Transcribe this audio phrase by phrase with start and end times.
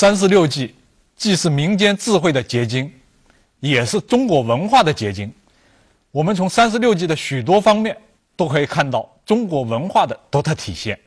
[0.00, 0.74] 三十六计
[1.14, 2.90] 既是民间智慧的结晶，
[3.58, 5.30] 也是中国文化的结晶。
[6.10, 7.94] 我们从三十六计的许多方面
[8.34, 10.98] 都可以看到中国文化的独特体现。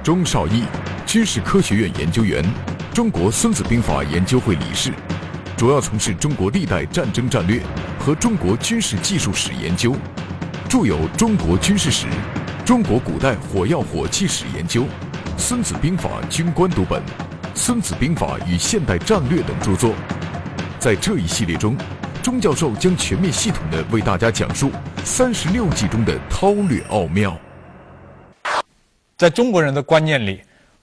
[0.00, 0.62] 钟绍义，
[1.04, 2.40] 军事科学院研究员，
[2.94, 4.92] 中国孙子兵法研究会理事，
[5.56, 7.60] 主要从事中国历代战争战略
[7.98, 9.92] 和中国军事技术史研究，
[10.68, 12.06] 著有《中国军事史》
[12.64, 14.82] 《中国古代火药火器史研究》
[15.36, 17.02] 《孙子兵法军官读本》
[17.54, 19.94] 《孙子兵法与现代战略》等著作。
[20.78, 21.76] 在这一系列中。
[22.22, 24.70] 钟教授将全面系统的为大家讲述
[25.04, 27.38] 三十六计中的韬略奥妙。
[29.18, 30.40] 在中国人的观念里，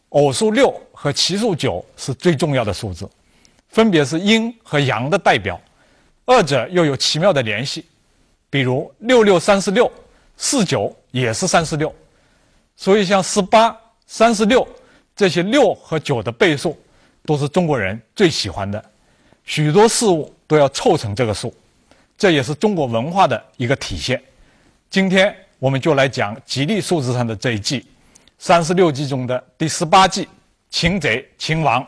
[0.10, 3.10] 偶数六和奇数九是最重要的数字，
[3.70, 5.60] 分别是阴和阳的代表，
[6.26, 7.86] 二者又有奇妙的联系。
[8.48, 9.92] 比如六六三十六，
[10.38, 11.92] 四九也是三十六，
[12.76, 13.76] 所以像十八、
[14.06, 14.68] 三十六
[15.16, 16.78] 这些六和九的倍数，
[17.26, 18.84] 都是中国人最喜欢的。
[19.44, 20.34] 许多事物。
[20.52, 21.56] 都要凑成这个数，
[22.18, 24.22] 这也是中国文化的一个体现。
[24.90, 27.86] 今天我们就来讲吉利数字上的这一计，
[28.38, 30.28] 三十六计中的第十八计
[30.70, 31.88] “擒贼擒王”。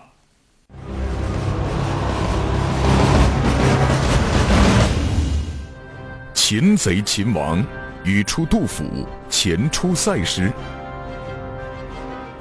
[6.33, 7.61] 擒贼擒王，
[8.05, 8.85] 语出杜甫
[9.29, 10.49] 《前出塞诗》：“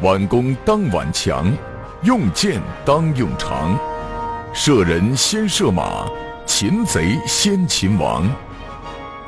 [0.03, 1.47] 挽弓当挽强，
[2.03, 3.79] 用箭当用长。”
[4.53, 6.07] 射人先射马，
[6.45, 8.29] 擒贼先擒王。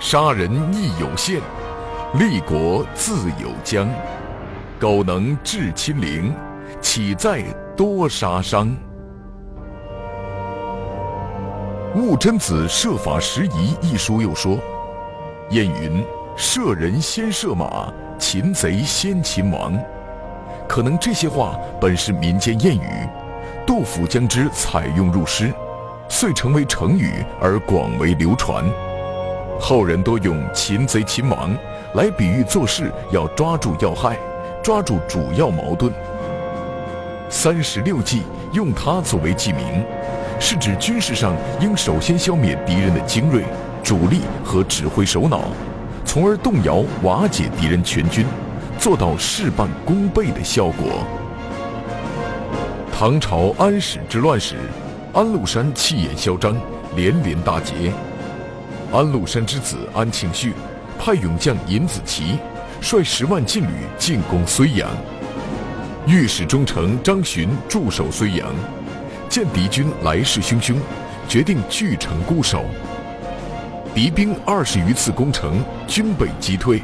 [0.01, 1.41] 杀人亦有限，
[2.15, 3.89] 立国自有疆。
[4.81, 6.35] 苟能制亲陵，
[6.81, 7.43] 岂在
[7.77, 8.77] 多杀伤？
[11.95, 14.59] 戊真子射法时宜一书又说
[15.49, 16.05] ：“谚云：
[16.37, 19.73] 射人先射马，擒贼先擒王。”
[20.69, 23.09] 可能这些话本是民间谚语。
[23.67, 25.53] 杜甫将之采用入诗，
[26.09, 28.65] 遂成为成语而广为流传。
[29.59, 31.57] 后人多用“擒贼擒王”
[31.95, 34.19] 来比喻做事要抓住要害，
[34.63, 35.93] 抓住主要矛盾。
[37.31, 39.83] 三十六计用它作为记名，
[40.39, 43.45] 是指军事上应首先消灭敌人的精锐、
[43.83, 45.45] 主力和指挥首脑，
[46.05, 48.27] 从而动摇瓦解敌人全军，
[48.79, 51.07] 做到事半功倍的效果。
[52.93, 54.57] 唐朝安史之乱时，
[55.13, 56.57] 安禄山气焰嚣张，
[56.95, 57.93] 连连大捷。
[58.93, 60.53] 安禄山之子安庆绪
[60.99, 62.39] 派勇将尹子奇
[62.81, 64.89] 率十万劲旅进攻睢阳。
[66.07, 68.55] 御史中丞张巡驻守睢阳，
[69.29, 70.77] 见敌军来势汹汹，
[71.27, 72.65] 决定据城固守。
[73.95, 76.83] 敌兵二十余次攻城，均被击退。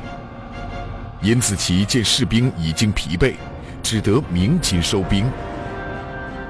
[1.22, 3.34] 尹子奇见士兵已经疲惫，
[3.82, 5.30] 只得鸣金收兵。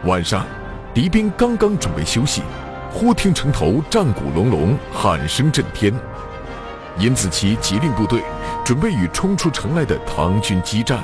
[0.04, 0.46] 晚上，
[0.94, 2.42] 敌兵刚刚准备休息，
[2.92, 5.92] 忽听城头战鼓隆隆，喊声震天。
[7.00, 8.22] 尹子奇急令部队
[8.64, 11.02] 准备与冲出城来的唐军激战。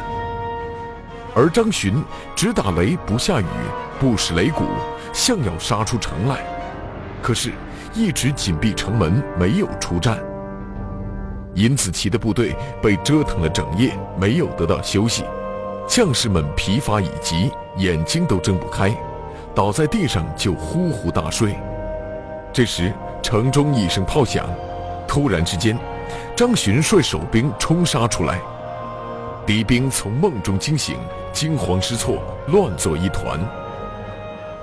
[1.34, 2.00] 而张巡
[2.36, 3.46] 只打雷不下雨，
[3.98, 4.64] 不使擂鼓，
[5.12, 6.38] 像要杀出城来，
[7.20, 7.50] 可是，
[7.92, 10.22] 一直紧闭城门，没有出战。
[11.56, 15.24] 尹子奇的部队被折腾了整夜，没有得到休息。
[15.88, 18.94] 将士们疲乏已极，眼睛都睁不开，
[19.54, 21.56] 倒在地上就呼呼大睡。
[22.52, 22.92] 这时
[23.22, 24.46] 城中一声炮响，
[25.08, 25.78] 突然之间，
[26.36, 28.38] 张巡率守兵冲杀出来，
[29.46, 30.96] 敌兵从梦中惊醒，
[31.32, 32.18] 惊慌失措，
[32.48, 33.40] 乱作一团。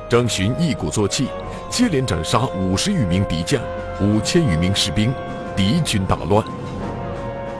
[0.07, 1.27] 张巡一鼓作气，
[1.71, 3.59] 接连斩杀五十余名敌将，
[3.99, 5.11] 五千余名士兵，
[5.55, 6.45] 敌军大乱。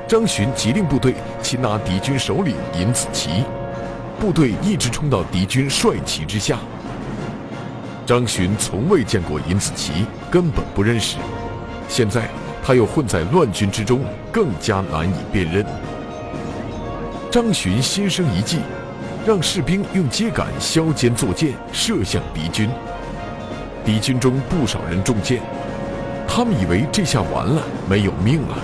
[0.07, 3.43] 张巡急令部队擒拿敌军首领尹子奇，
[4.19, 6.59] 部队一直冲到敌军帅旗之下。
[8.05, 11.17] 张巡从未见过尹子奇，根本不认识。
[11.87, 12.27] 现在
[12.61, 14.01] 他又混在乱军之中，
[14.31, 15.65] 更加难以辨认。
[17.31, 18.59] 张巡心生一计，
[19.25, 22.69] 让士兵用秸秆削尖作箭，射向敌军。
[23.85, 25.41] 敌军中不少人中箭，
[26.27, 28.57] 他们以为这下完了，没有命了。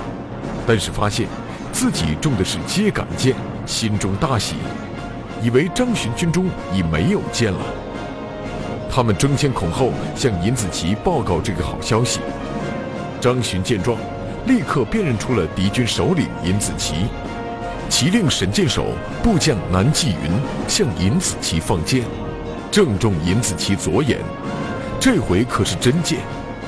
[0.70, 1.28] 但是发现
[1.74, 3.34] 自己中的是秸秆箭，
[3.66, 4.54] 心中大喜，
[5.42, 7.60] 以为张巡军中已没有箭了。
[8.88, 12.20] 他们争先恐后向尹子奇报告这个好消息。
[13.20, 13.98] 张巡见状，
[14.46, 17.08] 立刻辨认出了敌军首领尹子奇，
[17.90, 18.90] 其令神箭手
[19.24, 20.32] 部将南霁云
[20.68, 22.04] 向尹子奇放箭，
[22.70, 24.20] 正中尹子奇左眼。
[25.00, 26.20] 这回可是真箭！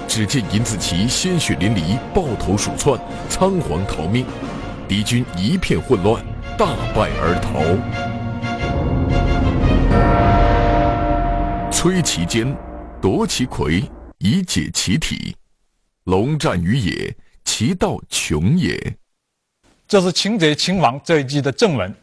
[0.07, 3.00] 只见尹子奇鲜血淋漓，抱头鼠窜，
[3.30, 4.25] 仓皇逃命，
[4.88, 6.24] 敌军一片混乱，
[6.57, 7.62] 大败而逃。
[11.71, 12.56] 摧其坚，
[13.01, 13.83] 夺其魁，
[14.19, 15.36] 以解其体。
[16.03, 17.15] 龙战于野，
[17.45, 18.98] 其道穷也。
[19.88, 21.94] 这是《擒贼擒王》这一季的正文，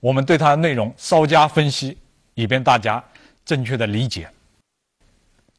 [0.00, 1.96] 我们对它的内容稍加分析，
[2.34, 3.02] 以便大家
[3.44, 4.28] 正确的理解。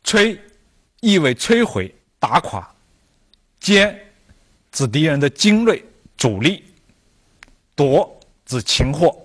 [0.04, 0.38] 摧，
[1.02, 2.62] 意为摧毁、打垮；
[3.62, 3.96] 歼，
[4.72, 5.84] 指敌人的精锐、
[6.18, 6.62] 主力；
[7.76, 9.16] 夺，指擒获；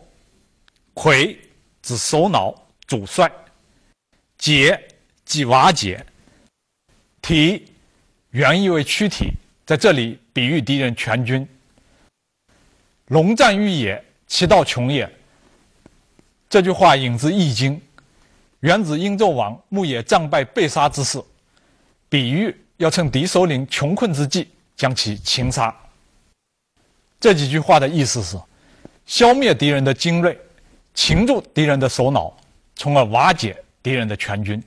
[0.94, 1.38] 魁，
[1.82, 2.54] 指首脑、
[2.86, 3.26] 主帅；
[4.38, 4.80] 解，
[5.24, 5.98] 即瓦解；
[7.20, 7.66] 体，
[8.30, 9.32] 原意为躯体，
[9.66, 11.46] 在这里比喻敌人全军。
[13.08, 15.10] 龙战于野，其道穷也。
[16.48, 17.76] 这句话引自《易经》。
[18.60, 21.22] 原指殷纣王牧野战败被杀之事，
[22.14, 25.74] 比喻要趁敌首领穷困之际将其擒杀。
[27.18, 28.38] 这几句话的意思是：
[29.04, 30.38] 消灭敌人的精锐，
[30.94, 32.32] 擒住敌人的首脑，
[32.76, 34.62] 从而瓦解敌人的全军。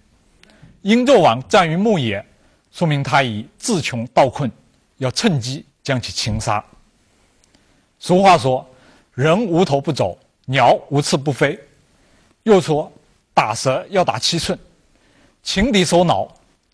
[0.81, 2.21] 殷纣王战于牧野，
[2.69, 4.51] 说明他已自穷到困，
[4.97, 6.61] 要趁机将其擒杀。
[7.97, 8.69] 俗话说
[9.15, 11.57] ：“人无头不走，鸟无翅不飞。”
[12.43, 12.91] 又说。
[13.33, 14.59] 打蛇要打七寸，
[15.43, 16.27] 擒敌首脑，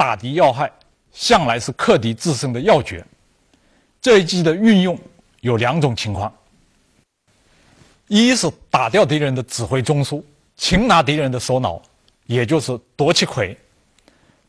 [0.03, 0.69] 打敌要害，
[1.13, 3.01] 向来是克敌制胜的要诀。
[4.01, 4.99] 这一计的运用
[5.39, 6.29] 有两种情况：
[8.09, 10.21] 一是打掉敌人的指挥中枢，
[10.57, 11.81] 擒拿敌人的首脑，
[12.25, 13.55] 也就是夺其魁；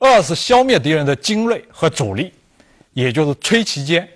[0.00, 2.32] 二是消灭敌人的精锐和主力，
[2.92, 4.08] 也就是摧其坚。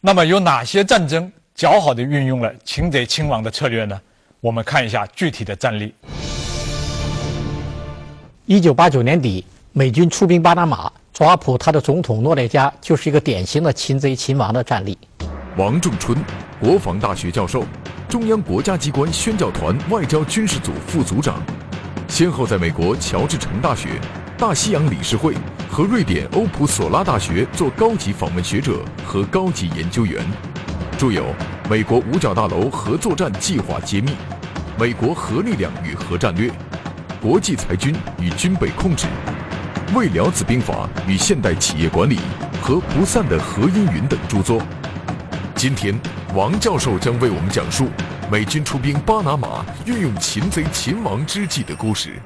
[0.00, 4.00] 那么有哪些战争较好的运用了擒贼擒王的策略呢？
[4.38, 5.92] 我们看一下具体的战例。
[8.46, 9.44] 一九八九年底，
[9.76, 14.96] 美军出兵巴拿马，抓捕他的总统诺列加，就是一个典型的擒贼擒王的战例。
[15.56, 16.16] 王仲春，
[16.60, 17.64] 国防大学教授，
[18.08, 21.42] 中央国家机关宣教团外交军事组副组长，
[22.06, 24.00] 先后在美国乔治城大学、
[24.38, 25.34] 大西洋理事会
[25.68, 30.24] 和瑞典欧普索拉大学做高级访问学者和高级研究员，
[30.96, 31.24] 著有
[31.68, 34.10] 《美国五角大楼核作战计划揭秘》
[34.78, 36.48] 《美国核力量与核战略》。
[37.20, 39.06] 国际裁军与军备控制、
[39.92, 42.18] 魏了子兵法与现代企业管理
[42.60, 44.60] 和不散的何阴云等著作。
[45.54, 45.94] 今天，
[46.34, 47.88] 王教授将为我们讲述
[48.30, 52.20] 美军出兵巴拿马运用擒贼擒王之计的故事。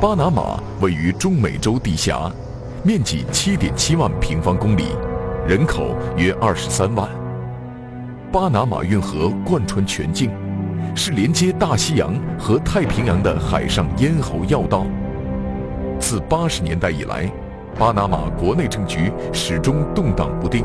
[0.00, 2.30] 巴拿马位于中美洲地峡，
[2.84, 4.88] 面积七点七万平方公里，
[5.46, 7.08] 人口约二十三万。
[8.30, 10.30] 巴拿马运河贯穿全境，
[10.94, 14.86] 是连接大西洋和太平洋的海上咽喉要道。
[15.98, 17.30] 自八十年代以来，
[17.78, 20.64] 巴拿马国内政局始终动荡不定，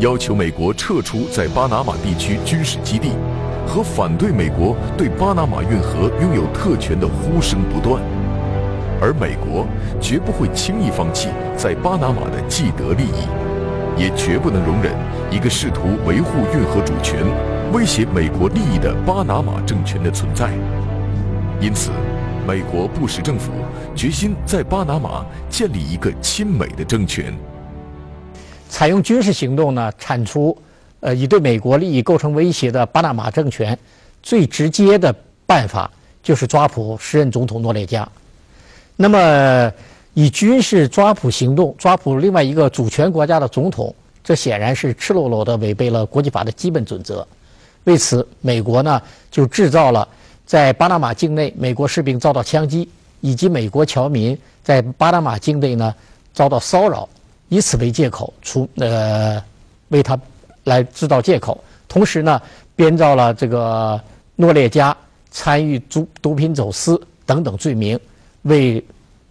[0.00, 3.12] 要求美国撤出在巴拿马地区军事基地，
[3.66, 8.02] 和反对美国对巴拿马运河拥有特权的呼声不断。
[9.00, 9.66] 而美国
[10.00, 13.26] 绝不会轻易放弃在巴拿马的既得利益。
[13.96, 14.94] 也绝不能容忍
[15.28, 17.18] 一个试图维护运河主权、
[17.72, 20.50] 威胁美国利益的巴拿马政权的存在。
[21.60, 21.90] 因此，
[22.46, 23.52] 美国布什政府
[23.94, 27.36] 决心在巴拿马建立一个亲美的政权。
[28.70, 30.56] 采用军事行动呢，铲除
[31.00, 33.78] 呃以对美国利益构成威胁的巴拿马政权，
[34.22, 35.90] 最直接的办法
[36.22, 38.08] 就是抓捕时任总统诺列加。
[38.96, 39.72] 那么。
[40.14, 43.94] 以军事抓捕行动抓捕另外一个主权国家的总统，
[44.24, 47.24] 这显然是赤裸裸的违背了国际法的基本准则。
[47.84, 50.06] 为此，美国呢就制造了
[50.46, 52.88] 在巴拿马境内美国士兵遭到枪击，
[53.20, 55.94] 以及美国侨民在巴拿马境内呢
[56.32, 57.08] 遭到骚扰，
[57.48, 59.42] 以此为借口出呃
[59.88, 60.18] 为他
[60.64, 61.62] 来制造借口。
[61.88, 62.40] 同时呢，
[62.76, 63.98] 编造了这个
[64.36, 64.94] 诺列加
[65.30, 67.98] 参与毒毒品走私等等罪名，
[68.42, 68.84] 为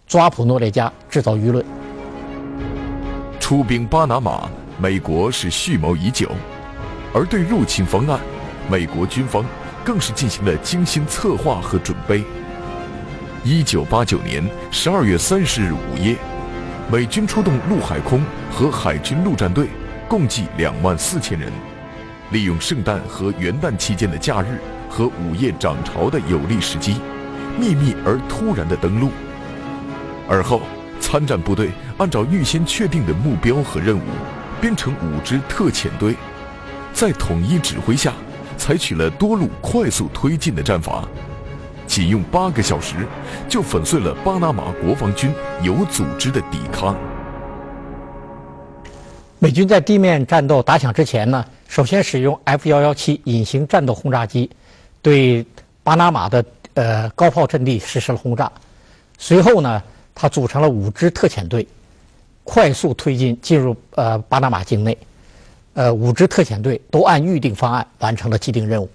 [0.08, 1.64] 抓捕诺列加制造舆论。
[3.38, 6.28] 出兵巴拿马，美国是蓄谋已久，
[7.14, 8.18] 而对入侵方案，
[8.70, 9.44] 美国军方
[9.82, 12.22] 更是进行了精心策划和准备。
[13.42, 16.16] 一九八九年十二月三十日午夜，
[16.92, 18.20] 美军出动陆海空
[18.50, 19.68] 和海军陆战队，
[20.06, 21.50] 共计两万四千人，
[22.30, 24.60] 利用圣诞和元旦期间的假日
[24.90, 26.96] 和午夜涨潮的有利时机，
[27.58, 29.10] 秘密而突然的登陆。
[30.28, 30.60] 而后，
[31.00, 34.02] 参战部队按照预先确定的目标和任务，
[34.60, 36.14] 编成五支特遣队，
[36.92, 38.12] 在统一指挥下，
[38.58, 41.08] 采取了多路快速推进的战法。
[41.86, 43.06] 仅用八个小时，
[43.48, 46.94] 就粉碎了巴拿马国防军有组织的抵抗。
[49.38, 54.50] 美军在地面战斗打响之前呢，首先使用 F 幺幺七隐形战斗轰炸机，
[55.00, 55.46] 对
[55.82, 58.52] 巴拿马的呃高炮阵地实施了轰炸。
[59.16, 59.82] 随后呢，
[60.14, 61.66] 他组成了五支特遣队，
[62.44, 64.98] 快速推进进入呃巴拿马境内。
[65.78, 68.90] 呃，五支特遣队都按预定方案完成了既定任务。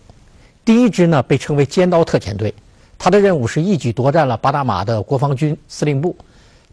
[0.65, 2.53] 第一支呢，被称为“尖刀特遣队”。
[2.99, 6.13] 它的任务是一举夺占了巴拿马的国防军司令部，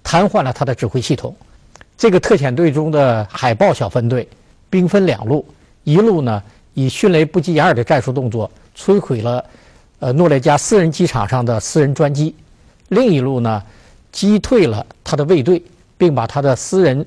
[0.03, 1.33] 瘫痪了他的指挥系统。
[1.97, 4.29] 这个特遣队中的海豹小分队
[4.69, 5.47] 兵分两路，
[5.85, 6.43] 一路呢
[6.75, 9.45] 以迅雷不及掩耳的战术动作摧毁了
[10.01, 12.35] 呃诺列加私人机场上的私人专机，
[12.89, 13.63] 另一路呢
[14.11, 15.63] 击退了他的卫队，
[15.97, 17.07] 并把他的私人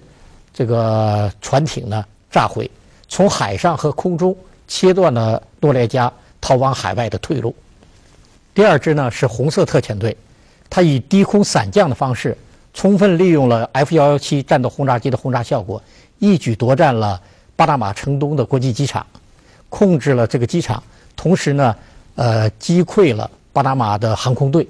[0.54, 2.72] 这个船艇呢炸毁，
[3.14, 4.36] 从海上和空中
[4.68, 7.56] 切断了诺列加逃往海外的退路。
[8.56, 10.18] 第二支呢是红色特遣队，
[10.68, 12.36] 它以低空伞降的方式，
[12.74, 15.80] 充分利用了 F 幺幺七战斗轰炸机的轰炸效果，
[16.18, 17.22] 一举夺占了
[17.56, 19.06] 巴拿马城东的国际机场，
[19.70, 20.82] 控制了这个机场，
[21.16, 21.76] 同时呢，
[22.16, 24.68] 呃，击溃了巴拿马的航空队。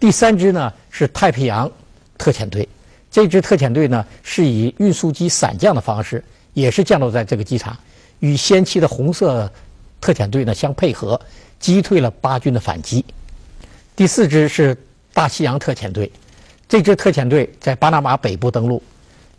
[0.00, 1.70] 第三支呢是太平洋
[2.16, 2.66] 特遣队，
[3.10, 7.76] 这支特遣队呢是以运输机伞降的方式，也是降落在这个机场，
[8.20, 9.50] 与先期的红色
[10.00, 11.20] 特遣队呢相配合。
[11.62, 13.04] 击退了巴军的反击。
[13.94, 14.76] 第四支是
[15.14, 16.10] 大西洋特遣队，
[16.68, 18.82] 这支特遣队在巴拿马北部登陆，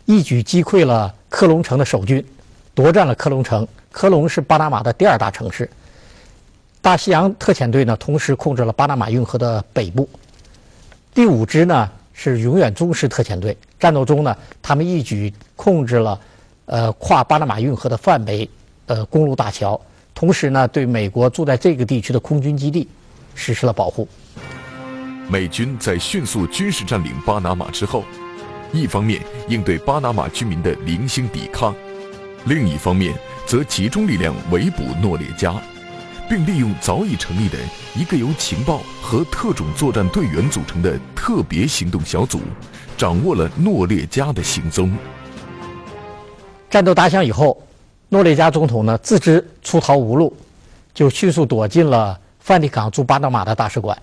[0.06, 2.24] 一举击溃了科隆城的守军，
[2.74, 3.68] 夺占了科隆城。
[3.92, 5.68] 科隆是巴拿马的第二大城市。
[6.80, 10.08] 大西洋特遣队呢，同时控制了巴拿马运河的北部。
[11.12, 16.18] 第五支呢是永远忠实特遣队，战斗中呢，他们一举控制了
[16.66, 18.48] 呃跨巴拿马运河的泛北
[18.86, 19.80] 呃公路大桥。
[20.14, 22.86] 同时呢，对美国住在这个地区的空军基地
[23.34, 24.06] 实施了保护。
[25.28, 28.04] 美军在迅速军事占领巴拿马之后，
[28.72, 31.74] 一方面应对巴拿马居民的零星抵抗，
[32.44, 33.12] 另一方面
[33.44, 35.54] 则集中力量围捕诺列加，
[36.28, 37.58] 并利用早已成立的
[37.96, 42.40] 一个由情报和特种作战队员组成的特别行动小组，
[42.96, 44.96] 掌握了诺列加的行踪。
[46.74, 47.56] 战斗打响以后。
[48.08, 50.36] 诺列加总统呢自知出逃无路，
[50.92, 53.96] 就迅速躲进了梵蒂冈驻巴拿马的大使馆。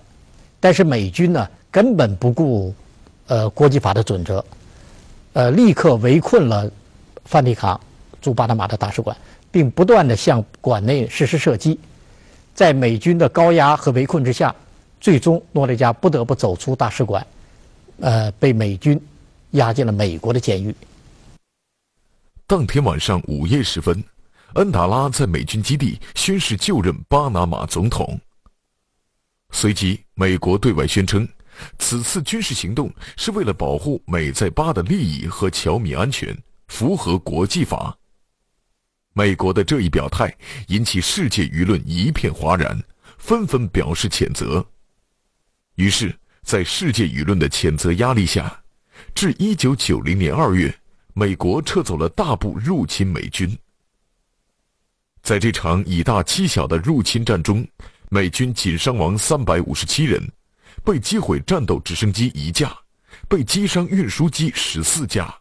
[0.58, 2.74] 但是美军呢根本不顾
[3.26, 4.44] 呃国际法的准则，
[5.34, 6.70] 呃立刻围困了
[7.24, 7.78] 梵蒂冈
[8.20, 9.16] 驻巴拿马的大使馆，
[9.50, 11.78] 并不断的向馆内实施射击。
[12.54, 14.54] 在美军的高压和围困之下，
[15.00, 17.24] 最终诺列加不得不走出大使馆，
[18.00, 19.00] 呃被美军
[19.52, 20.74] 押进了美国的监狱。
[22.52, 24.04] 当天晚上午夜时分，
[24.56, 28.20] 恩达拉在美军基地宣誓就任巴拿马总统。
[29.52, 31.26] 随即，美国对外宣称，
[31.78, 36.36] 此次军事行动是为了保护美在巴的利益和侨民安全，
[36.68, 37.96] 符合国际法。
[39.14, 40.30] 美国的这一表态
[40.66, 42.78] 引起世界舆论一片哗然，
[43.16, 44.62] 纷纷表示谴责。
[45.76, 48.62] 于是，在世界舆论的谴责压力下，
[49.14, 50.81] 至一九九零年二月。
[51.14, 53.58] 美国撤走了大部入侵美军。
[55.22, 57.66] 在这场以大欺小的入侵战中，
[58.08, 60.20] 美军仅伤亡三百五十七人，
[60.84, 62.76] 被击毁战斗直升机一架，
[63.28, 65.32] 被击伤运输机十四架。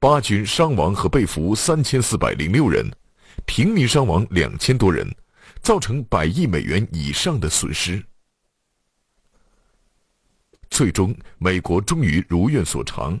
[0.00, 2.90] 巴军伤亡和被俘三千四百零六人，
[3.46, 5.08] 平民伤亡两千多人，
[5.60, 8.04] 造成百亿美元以上的损失。
[10.70, 13.20] 最终，美国终于如愿所偿。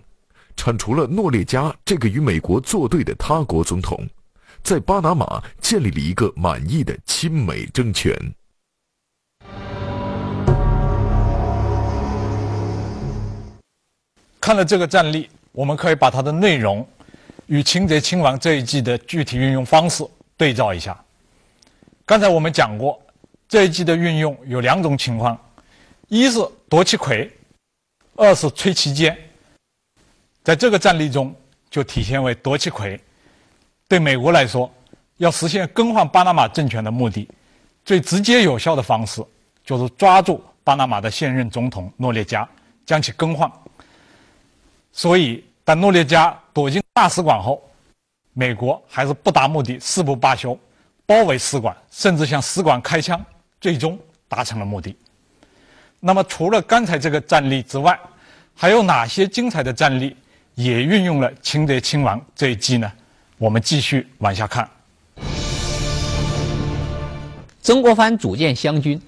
[0.56, 4.08] 铲除了诺列加这个与美国作对的他国总统，
[4.62, 8.14] 在巴拿马建立了一个满意的亲美政权。
[14.40, 16.86] 看了这个战例，我们可以把它的内容
[17.46, 20.04] 与《擒贼亲王》这一季的具体运用方式
[20.36, 21.00] 对照一下。
[22.04, 23.00] 刚才我们讲过，
[23.48, 25.38] 这一计的运用有两种情况：
[26.08, 27.30] 一是夺其魁，
[28.16, 29.16] 二是摧其坚。
[30.44, 31.34] 在这个战例中，
[31.70, 33.00] 就体现为夺其魁。
[33.88, 34.72] 对美国来说，
[35.18, 37.28] 要实现更换巴拿马政权的目的，
[37.84, 39.24] 最直接有效的方式
[39.64, 42.48] 就是抓住巴拿马的现任总统诺列加，
[42.84, 43.50] 将其更换。
[44.92, 47.62] 所以，当诺列加躲进大使馆后，
[48.32, 50.58] 美国还是不达目的誓不罢休，
[51.06, 53.24] 包围使馆，甚至向使馆开枪，
[53.60, 54.96] 最终达成了目的。
[56.00, 57.98] 那么，除了刚才这个战例之外，
[58.54, 60.16] 还有哪些精彩的战例
[60.54, 62.90] 也运用了擒贼擒王这一计呢？
[63.38, 64.68] 我们继续往下看。
[67.62, 69.00] 曾国藩组建湘军，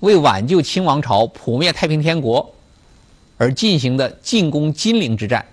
[0.00, 2.54] 为挽救清王朝、扑灭太平天国
[3.36, 5.44] 而进行的进攻金陵之战，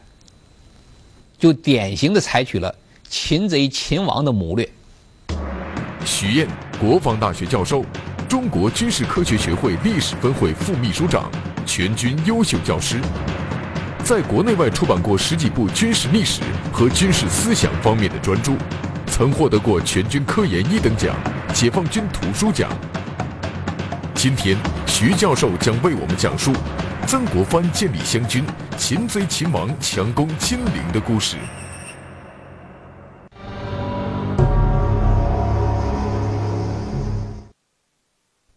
[1.38, 2.74] 就典型的采取了
[3.10, 4.68] 擒贼擒王的谋略。
[6.06, 6.48] 徐燕，
[6.80, 7.84] 国防大学教授，
[8.30, 11.30] 中国军事科学学会历史分会副秘书长，
[11.66, 13.02] 全军优秀教师，
[14.10, 16.42] 在国内外出版过十几部军事历史
[16.74, 18.54] 和军事思想方面的专著，
[19.06, 21.16] 曾获得过全军科研一等奖。
[21.54, 22.72] 解放军图书奖。
[24.16, 26.52] 今天，徐教授将为我们讲述
[27.06, 28.44] 曾国藩建立湘军、
[28.80, 31.38] 擒贼擒王、强攻金陵的故事。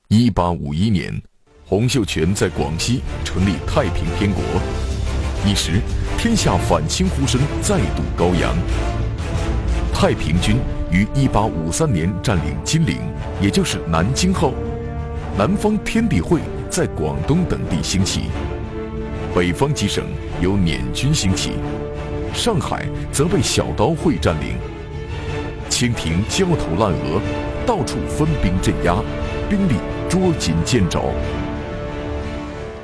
[0.08, 1.22] 一八五一年，
[1.66, 4.42] 洪秀全在广西成立太平天国，
[5.44, 5.80] 一时
[6.18, 8.54] 天下反清呼声再度高扬。
[9.92, 10.56] 太平军。
[10.92, 12.98] 于一八五三年占领金陵，
[13.40, 14.52] 也就是南京后，
[15.38, 18.24] 南方天地会在广东等地兴起，
[19.34, 20.04] 北方几省
[20.42, 21.52] 由捻军兴起，
[22.34, 24.56] 上海则被小刀会占领，
[25.70, 27.18] 清廷焦头烂额，
[27.64, 28.96] 到处分兵镇压，
[29.48, 29.76] 兵力
[30.10, 31.04] 捉襟见肘。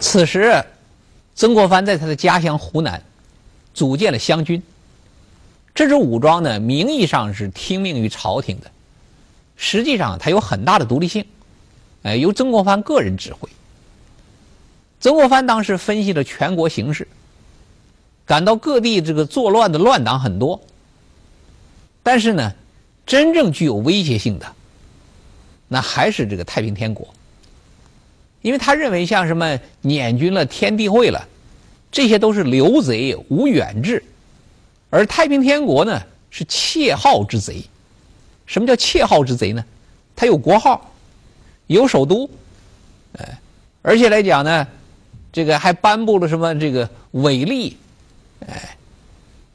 [0.00, 0.64] 此时，
[1.38, 3.01] 曾国藩在他的家乡湖南，
[3.72, 4.61] 组建了湘军。
[5.72, 8.68] 这支武装呢，名义上是听命于朝廷的，
[9.55, 11.24] 实际上它有很大的独立性，
[12.03, 13.48] 哎，由曾国藩个人指挥。
[14.98, 17.07] 曾国藩当时分析了全国形势，
[18.27, 20.61] 感到各地这个作乱的乱党很多，
[22.03, 22.53] 但是呢，
[23.07, 24.57] 真正具有威胁性的，
[25.68, 27.07] 那还是这个太平天国，
[28.48, 31.28] 因为他认为像什么捻军了、天地会了，
[31.92, 34.02] 这些都是流贼，无远志。
[34.88, 37.62] 而太平天国呢，是窃号之贼。
[38.46, 39.62] 什么叫窃号之贼呢？
[40.16, 40.94] 他有国号，
[41.66, 42.30] 有首都，
[43.18, 43.38] 哎，
[43.82, 44.66] 而且来讲呢，
[45.30, 47.76] 这个还颁布了什么这个伪历，
[48.46, 48.78] 哎，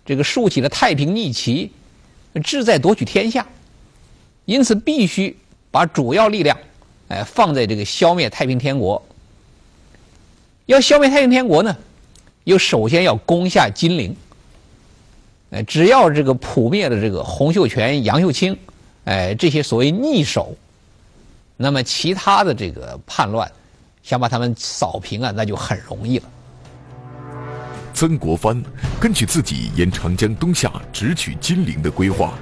[0.05, 1.71] 这个竖起了太平逆旗，
[2.43, 3.43] 志在夺取天下。
[4.45, 5.35] 因此，必须
[5.71, 6.55] 把主要力量，
[7.09, 9.01] 哎，放在这个消灭太平天国。
[10.65, 11.75] 要消灭太平天国呢，
[12.45, 14.15] 又首先要攻下金陵。
[15.51, 18.57] 哎，只要这个扑灭了这个洪秀全、杨秀清，
[19.03, 20.55] 哎，这些所谓逆首，
[21.57, 23.51] 那么其他的这个叛乱，
[24.01, 26.25] 想把他们扫平啊，那就很容易了。
[27.93, 28.63] 曾国藩
[28.99, 32.33] 根据自己沿长江东下直取金陵的规划，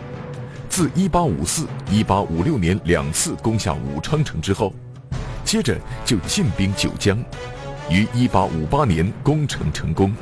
[0.71, 4.73] 自1854、1856年两次攻下武昌城之后，
[5.43, 7.21] 接着就进兵九江，
[7.89, 10.15] 于1858年攻城成功，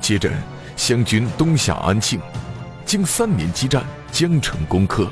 [0.00, 0.30] 接着。
[0.76, 2.20] 湘军东下安庆，
[2.86, 5.08] 经三年激战，江城攻克。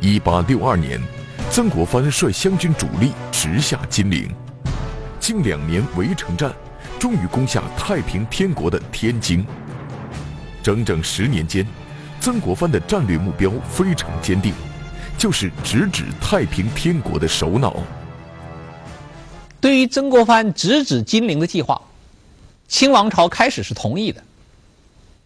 [0.00, 1.00] 一八六二年，
[1.50, 4.32] 曾国藩率湘军主力直下金陵，
[5.18, 6.52] 经两年围城战，
[7.00, 9.44] 终于攻下太平天国的天津。
[10.62, 11.66] 整整十年间，
[12.28, 14.52] 曾国藩的战略目标非常坚定，
[15.16, 17.74] 就是直指太平天国的首脑。
[19.62, 21.80] 对于曾国藩直指金陵的计划，
[22.68, 24.22] 清王朝开始是同意的。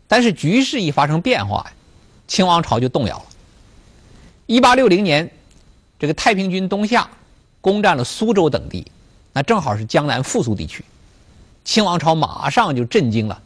[0.07, 1.73] 但是局势一发生变化，
[2.29, 3.25] 清王朝就动摇了。
[4.47, 5.29] 一八六零年，
[5.99, 7.11] 这个太平军东下，
[7.61, 8.87] 攻占了苏州等地，
[9.33, 10.85] 那正好是江南富庶地区。
[11.65, 13.43] 清王朝马上就震惊了，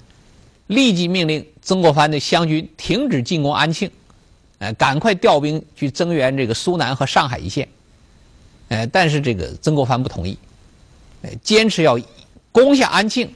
[0.67, 3.91] 立即命令曾国藩的湘军停止进攻安庆，
[4.59, 7.69] 呃，赶快调兵去增援这个苏南和上海一线。
[8.69, 10.39] 呃，但是这个曾国藩不同意，
[11.23, 11.99] 呃，坚持要
[12.53, 13.29] 攻下安庆，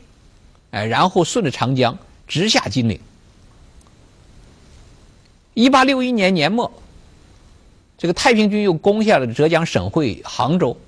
[0.70, 3.00] 呃，然后顺着长江直下金陵。
[5.54, 6.72] 一八六一年年末，
[7.98, 10.78] 这个太平军又攻下了浙江省会杭州，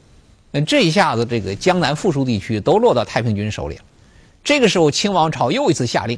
[0.52, 3.82] 那这一下子，这个江南富庶地区都落到太平军手里了。
[4.44, 6.16] 这个时候，清王朝又一次下令，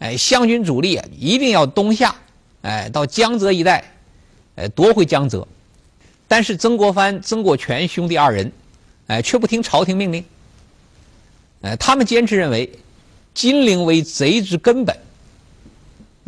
[0.00, 2.14] 哎，湘军主力啊，一定要东下，
[2.62, 3.84] 哎，到江浙一带，
[4.56, 5.46] 哎，夺回江浙。
[6.28, 8.52] 但是曾国藩、曾国荃兄弟二人，
[9.08, 10.24] 哎，却不听朝廷命令。
[11.62, 12.70] 哎，他们坚持认为，
[13.34, 14.96] 金陵为贼之根本，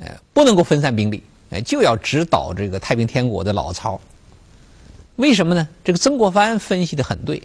[0.02, 4.00] 哎，不能够分散兵力，哎，就要直捣这个太平天国的老巢。
[5.16, 5.68] 为什么呢？
[5.85, 7.42] 这个曾国藩分析的很对，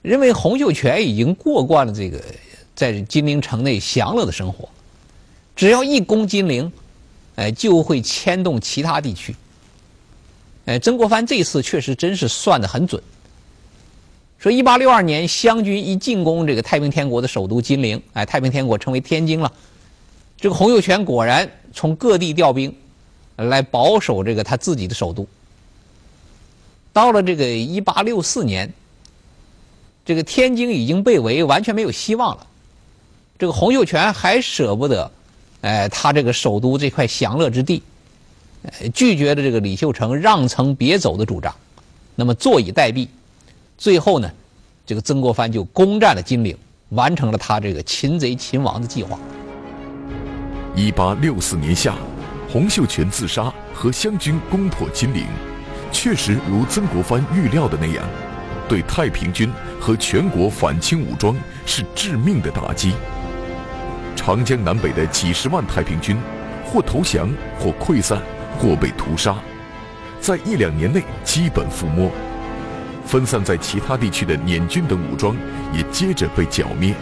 [0.00, 2.22] 认为洪秀全已经过惯了这个
[2.74, 4.68] 在金陵城内享乐的生活，
[5.56, 6.70] 只要一攻金陵，
[7.34, 9.34] 哎，就会牵动其他地区。
[10.66, 13.02] 哎，曾国藩这次确实真是算得很准。
[14.38, 19.50] 说一八六二年湘军一进攻这个太平天国的首都金陵，哎，太平天国成为天津了。
[20.38, 22.72] 这个洪秀全果然从各地调兵
[23.36, 25.26] 来保守这个他自己的首都。
[26.92, 28.70] 到了这个一八六四年，
[30.04, 32.46] 这个天津已经被围，完全没有希望了。
[33.38, 35.10] 这个洪秀全还舍不得，
[35.62, 37.82] 哎，他这个首都这块享乐之地，
[38.94, 41.54] 拒绝了这个李秀成让城别走的主张，
[42.14, 43.08] 那么坐以待毙。
[43.76, 44.30] 最后呢，
[44.86, 46.56] 这个曾国藩就攻占了金陵，
[46.90, 49.18] 完成了他这个擒贼擒王的计划。
[50.74, 51.94] 一八六四年夏，
[52.48, 55.24] 洪秀全自杀和湘军攻破金陵，
[55.90, 58.04] 确实如曾国藩预料的那样，
[58.68, 62.92] 对太平军和全国反清武装是致命的打击。
[64.16, 66.16] 长江南北的几十万太平军，
[66.64, 68.20] 或投降，或溃散，
[68.58, 69.36] 或被屠杀，
[70.20, 72.10] 在一两年内基本覆没。
[73.04, 75.36] 分散在其他地区的捻军等武装
[75.72, 76.92] 也接着被剿灭。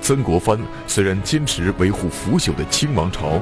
[0.00, 3.40] 曾国藩虽然坚持维护腐朽的清王朝，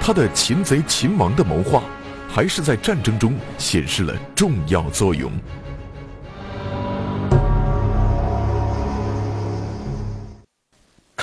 [0.00, 1.82] 他的擒贼擒王的谋划，
[2.26, 5.30] 还是在战争中显示了重要作用。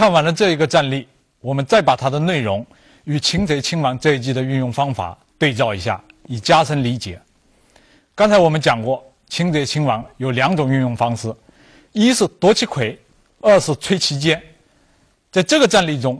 [0.01, 1.07] 看完了这一个战例，
[1.41, 2.65] 我们再把它的内容
[3.03, 7.21] 与擒贼擒王这一季的运用方法对照一下，以加深理解。
[8.15, 9.05] 刚才我们讲过。
[9.29, 11.31] 擒贼擒王有两种运用方式，
[11.91, 12.97] 一是夺其魁，
[13.41, 14.41] 二是摧其坚。
[15.31, 16.19] 在这个战例中，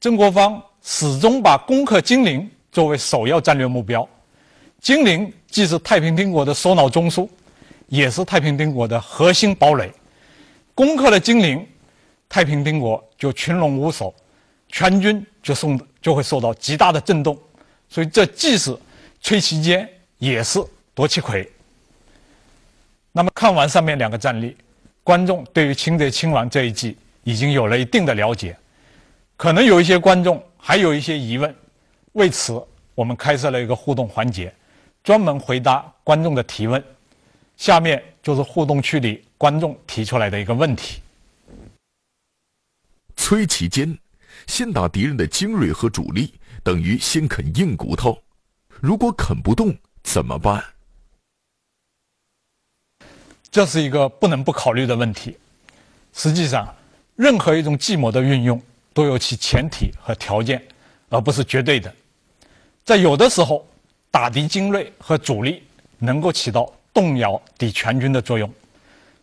[0.00, 4.08] 曾国藩始终把攻克金陵作为首要战略目标。
[4.80, 7.28] 金陵既是太平天国的首脑中枢，
[7.88, 9.92] 也是太平天国的核心堡垒。
[10.74, 11.64] 攻克了金陵，
[12.32, 14.14] 太平天国就群龙无首，
[14.66, 17.38] 全军就受就会受到极大的震动。
[17.90, 18.74] 所以，这既是
[19.22, 20.58] 摧其坚，也是
[20.94, 21.46] 夺其魁。
[23.12, 24.56] 那么看完上面两个战例，
[25.04, 28.56] 观众对于擒贼擒王这一计已经有了一定的了解。
[29.36, 31.54] 可能有一些观众还有一些疑问，
[32.12, 34.50] 为此我们开设了一个互动环节，
[35.04, 36.82] 专门回答观众的提问。
[37.58, 41.02] 下面就是互动区里观众提出来的一个问题：
[43.22, 43.96] 摧其坚，
[44.48, 48.20] 先打敌人的精锐和主力，等于先啃硬骨头。
[48.80, 50.60] 如果啃不动怎么办？
[53.48, 55.38] 这是一个不能不考虑的问题。
[56.12, 56.74] 实际上，
[57.14, 58.60] 任何一种计谋的运用
[58.92, 60.60] 都有其前提和条件，
[61.08, 61.94] 而不是绝对的。
[62.84, 63.64] 在有的时候，
[64.10, 65.62] 打敌精锐和主力
[65.96, 68.50] 能够起到动摇敌全军的作用；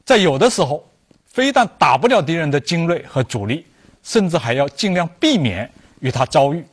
[0.06, 0.90] 在有的时候，
[1.26, 3.66] 非但打不了敌人的精锐和主力，
[4.04, 6.64] 甚至还要尽量避免与他遭遇。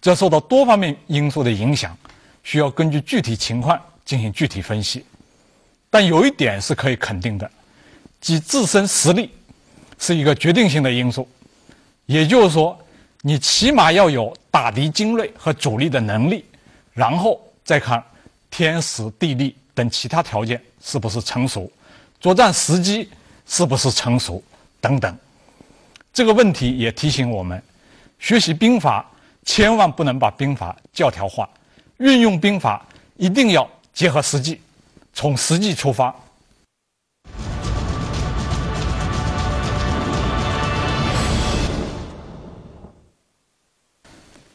[0.00, 1.96] 这受到多方面因素的影响，
[2.42, 5.04] 需要根据具体情况进行具体分析。
[5.88, 7.48] 但有一点是可以肯定的，
[8.20, 9.30] 即自身实力
[9.98, 11.28] 是一个决定性的因素。
[12.06, 12.76] 也就是说，
[13.20, 16.44] 你起码要有打敌精锐和主力的能力，
[16.92, 18.02] 然后再看
[18.50, 21.70] 天时地利等其他条件是不是成熟，
[22.18, 23.08] 作战时机
[23.46, 24.42] 是不是成熟
[24.80, 25.16] 等等。
[26.12, 27.60] 这个问题也提醒我们，
[28.18, 29.10] 学习兵法
[29.44, 31.48] 千万不能把兵法教条化，
[31.96, 32.84] 运用兵法
[33.16, 34.60] 一定要结合实际。
[35.14, 36.14] 从实际出发，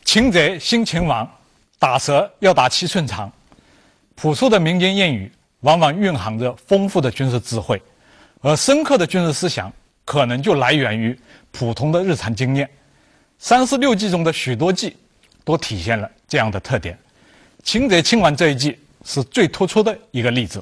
[0.05, 1.27] 擒贼先擒王，
[1.79, 3.31] 打蛇要打七寸长。
[4.15, 7.81] 朴素的民间谚语，往往蕴含着丰富的军事智慧，
[8.41, 9.71] 而深刻的军事思想，
[10.07, 11.19] 可能就来源于
[11.51, 12.67] 普通的日常经验。
[13.37, 14.95] 三十六计中的许多计，
[15.43, 16.97] 都体现了这样的特点。
[17.63, 18.79] 擒贼擒王这一计。
[19.05, 20.61] 是最突出的一个例子，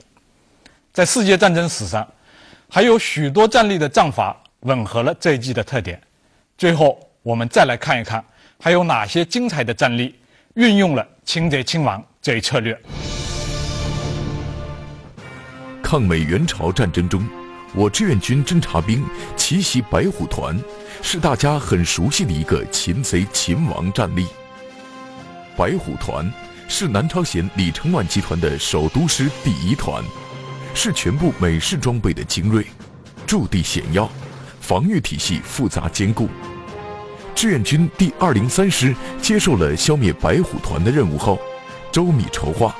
[0.93, 2.07] 在世界战争史上，
[2.69, 5.99] 还有许多战例的战法吻合了这一计的特点。
[6.55, 8.23] 最后，我们再来看一看，
[8.59, 10.13] 还有哪些精彩的战例
[10.53, 12.79] 运用了擒贼擒王这一策略。
[15.81, 17.27] 抗美援朝战争中，
[17.75, 20.57] 我志愿军侦察兵奇袭白虎团，
[21.01, 24.25] 是大家很熟悉的一个擒贼擒王战例。
[25.57, 26.31] 白虎团。
[26.67, 30.03] 是南朝鲜李承晚集团的首都师第一团，
[30.73, 32.65] 是全部美式装备的精锐，
[33.27, 34.09] 驻地险要，
[34.59, 36.27] 防御体系复杂坚固。
[37.35, 41.39] 志愿军第二零三师接受了消灭白虎团的任务后，
[41.91, 42.75] 周密筹划，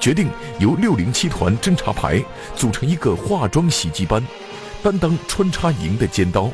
[0.00, 2.24] 决定由六零七团侦察排
[2.56, 4.26] 组成一个化妆袭击班，
[4.82, 6.50] 担当穿插营的尖刀，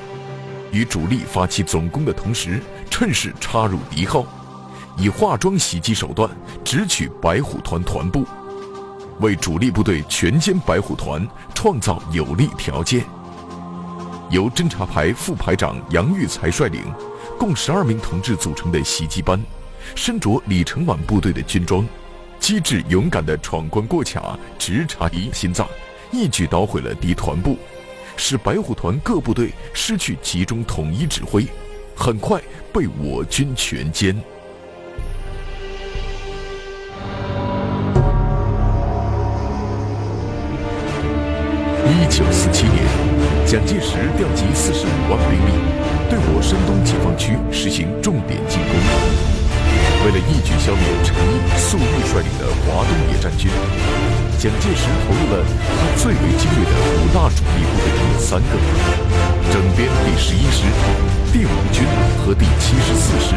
[0.73, 4.27] 与主力发起总攻的同时，趁势插入敌后。
[4.99, 6.29] 以化妆袭击手段
[6.65, 8.25] 直取白虎团团部，
[9.21, 13.05] 为主力部队全歼白虎团创造有利条件。
[14.31, 16.83] 由侦察排副排长杨玉才率领，
[17.39, 19.41] 共十二名同志组成的袭击班，
[19.95, 21.87] 身着李承晚部队的军装，
[22.38, 25.66] 机智勇敢地闯关过卡，直插敌心脏，
[26.12, 27.59] 一举捣毁了敌团部，
[28.16, 31.46] 使白虎团各部队失去集中统一指挥，
[31.94, 32.40] 很快
[32.72, 34.14] 被我军全歼。
[41.88, 42.85] 一九四七年，
[43.44, 45.53] 蒋介石调集四十五万兵力，
[46.09, 49.36] 对我山东解放区实行重点进攻。
[50.18, 53.50] 一举消灭陈毅、粟裕率领的华东野战军，
[54.38, 58.57] 蒋介石投入了他最为精锐的五大主力部队中三个：
[59.52, 60.64] 整编第十一师、
[61.33, 61.85] 第五军
[62.24, 63.35] 和第七十四师。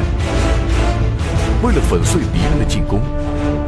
[1.62, 3.02] 为了粉碎敌人的进攻，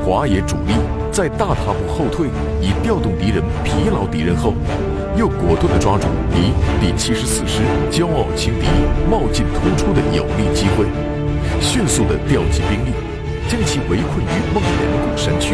[0.06, 0.74] 华野主力。
[1.12, 2.28] 在大踏步后退，
[2.62, 4.54] 以调动敌人、疲劳敌人后，
[5.17, 7.60] 又果断地抓住敌第七十四师
[7.91, 8.65] 骄傲轻敌、
[9.10, 10.86] 冒进突出的有利机会，
[11.60, 12.92] 迅速地调集兵力，
[13.48, 15.54] 将其围困于孟连谷山区，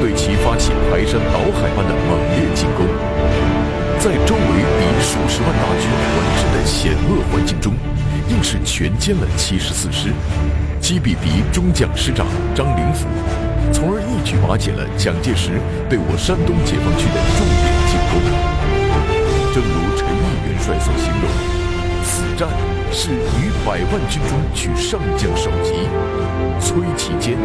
[0.00, 2.86] 对其发起排山倒海般的猛烈进攻。
[3.98, 4.40] 在周围
[4.78, 7.72] 敌数十万大军环视的险恶环境中，
[8.28, 10.12] 硬是全歼了七十四师，
[10.80, 13.06] 击毙敌中将师长张灵甫。
[13.72, 18.22] 从而一举瓦解了蒋介石对我山东解放区的重点进攻。
[19.52, 21.26] 正如陈毅元帅所形容，
[22.04, 22.46] 此战
[22.98, 25.74] 是于百万军中取上将首级，
[26.58, 27.36] 摧其坚，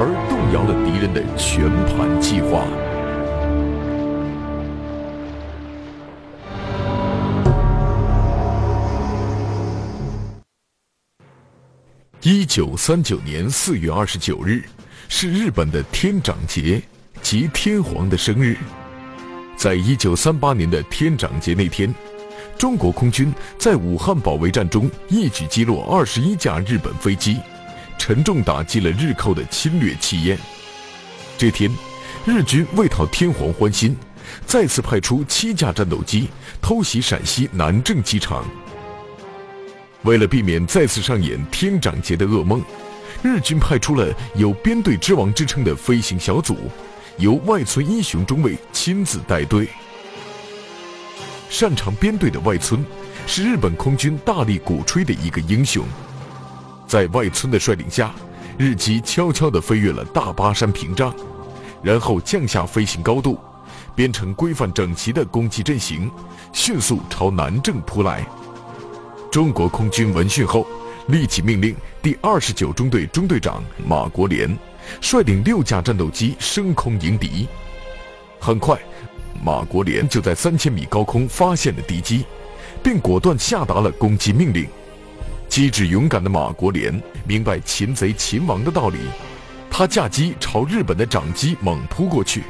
[0.00, 2.64] 而动摇了敌人的全盘计划。
[12.22, 14.64] 一九三九年四月二十九日。
[15.10, 16.80] 是日本的天长节，
[17.20, 18.56] 即天皇的生日。
[19.54, 21.94] 在一九三八年的天长节那天，
[22.58, 27.38] 中国空军在武汉保卫战中一举击落二十一架日本飞机，
[27.98, 30.38] 沉重打击了日寇的侵略气焰。
[31.36, 31.70] 这天，
[32.24, 33.96] 日军为讨天皇欢心，
[34.46, 36.28] 再次派出七架战斗机
[36.62, 38.44] 偷袭陕西南郑机场。
[40.02, 42.62] 为了避免再次上演天长节的噩梦。
[43.22, 46.58] 日军派出了有“编队之王”之称的飞行小组，
[47.16, 49.66] 由外村一雄中尉亲自带队。
[51.54, 52.84] 擅长编队的外村，
[53.28, 55.84] 是日本空军大力鼓吹的一个英雄。
[56.84, 58.12] 在外村的率领下，
[58.58, 61.14] 日机悄悄地飞越了大巴山屏障，
[61.80, 63.38] 然后降下飞行高度，
[63.94, 66.10] 编成规范整齐的攻击阵型，
[66.52, 68.26] 迅速朝南郑扑来。
[69.30, 70.66] 中国空军闻讯后。
[71.08, 74.48] 立即命令第二十九中队中队长马国联
[75.02, 77.46] 率领六架战斗机升空迎敌。
[78.40, 78.80] 很快，
[79.44, 82.24] 马国联就在三千米高空发现了敌机，
[82.82, 84.66] 并果断下达了攻击命令。
[85.50, 89.00] 机智勇敢的马国联明白擒贼擒王的道理，
[89.70, 92.42] 他驾机朝日本的长机猛扑过去。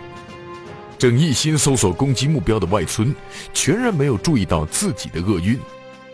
[0.96, 3.12] 正一心搜索攻击目标的外村，
[3.52, 5.59] 全然没有注意到自己的厄运，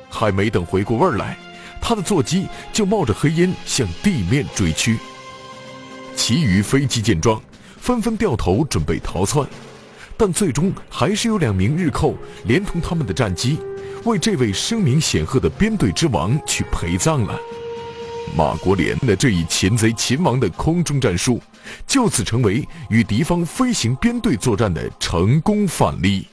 [0.08, 1.36] 还没等回过味儿来。
[1.78, 4.98] 他的座机就冒着黑烟向地面追去，
[6.16, 7.38] 其余飞机见状，
[7.78, 9.46] 纷纷掉头准备逃窜，
[10.20, 13.58] 但最终还是有两名日寇连同他们的战机，
[14.04, 17.40] 为这位声名显赫的编队之王去陪葬了。
[18.36, 21.40] 马国联的这一擒贼擒王的空中战术，
[21.86, 26.26] 就此成为与敌方飞行编队作战的成功范例。